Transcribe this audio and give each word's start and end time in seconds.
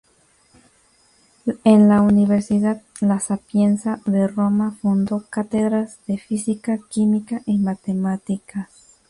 En 1.63 1.87
la 1.87 2.01
universidad 2.01 2.81
"La 3.01 3.19
Sapienza" 3.19 4.01
de 4.07 4.27
Roma 4.27 4.71
fundó 4.81 5.25
cátedras 5.29 5.99
de 6.07 6.17
física, 6.17 6.79
química 6.89 7.43
y 7.45 7.59
matemáticas. 7.59 8.97